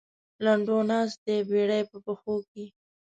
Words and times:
لنډو 0.43 0.77
ناست 0.89 1.17
دی 1.25 1.37
بېړۍ 1.49 1.81
په 1.91 1.97
پښو 2.05 2.35
کې. 2.51 2.65